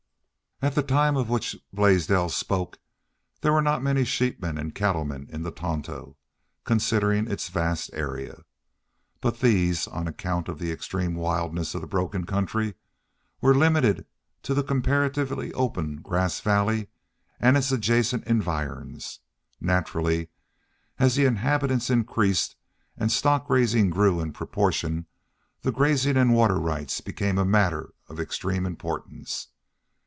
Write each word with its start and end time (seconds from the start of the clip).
At 0.63 0.75
the 0.75 0.83
time 0.83 1.17
of 1.17 1.27
which 1.27 1.57
Blaisdell 1.73 2.29
spoke 2.29 2.77
there 3.41 3.51
were 3.51 3.63
not 3.63 3.81
many 3.81 4.03
sheepmen 4.05 4.59
and 4.59 4.75
cattlemen 4.75 5.27
in 5.31 5.41
the 5.41 5.49
Tonto, 5.49 6.17
considering 6.65 7.25
its 7.27 7.49
vast 7.49 7.89
area. 7.93 8.43
But 9.21 9.39
these, 9.39 9.87
on 9.87 10.07
account 10.07 10.47
of 10.47 10.59
the 10.59 10.71
extreme 10.71 11.15
wildness 11.15 11.73
of 11.73 11.81
the 11.81 11.87
broken 11.87 12.27
country, 12.27 12.75
were 13.41 13.55
limited 13.55 14.05
to 14.43 14.53
the 14.53 14.61
comparatively 14.61 15.51
open 15.53 15.95
Grass 15.99 16.39
Valley 16.41 16.89
and 17.39 17.57
its 17.57 17.71
adjacent 17.71 18.27
environs. 18.27 19.19
Naturally, 19.59 20.29
as 20.99 21.15
the 21.15 21.25
inhabitants 21.25 21.89
increased 21.89 22.55
and 22.95 23.11
stock 23.11 23.49
raising 23.49 23.89
grew 23.89 24.19
in 24.21 24.31
proportion 24.31 25.07
the 25.63 25.71
grazing 25.71 26.17
and 26.17 26.35
water 26.35 26.59
rights 26.59 27.01
became 27.01 27.49
matters 27.49 27.89
of 28.09 28.19
extreme 28.19 28.67
importance. 28.67 29.47